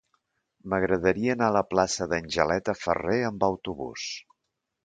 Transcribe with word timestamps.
M'agradaria 0.71 1.35
anar 1.37 1.49
a 1.53 1.55
la 1.57 1.63
plaça 1.75 2.09
d'Angeleta 2.13 2.77
Ferrer 2.87 3.21
amb 3.31 3.49
autobús. 3.53 4.09